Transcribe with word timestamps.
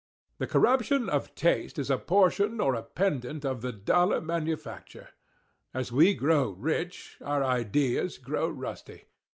The 0.39 0.47
corruption 0.47 1.07
of 1.09 1.35
taste 1.35 1.77
is 1.77 1.91
a 1.91 1.97
portion 1.99 2.59
or 2.59 2.73
a 2.73 2.81
pendant 2.81 3.45
of 3.45 3.61
the 3.61 3.71
dollar 3.71 4.19
manufacture. 4.19 5.09
As 5.75 5.91
we 5.91 6.15
grow 6.15 6.49
rich, 6.49 7.19
our 7.23 7.43
ideas 7.43 8.17
grow 8.17 8.49
rusty. 8.49 9.03